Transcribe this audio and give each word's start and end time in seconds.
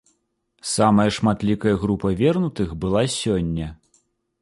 Самая 0.75 1.05
шматлікая 1.17 1.75
група 1.83 2.07
вернутых 2.25 2.75
была 2.87 3.07
сёння. 3.21 3.73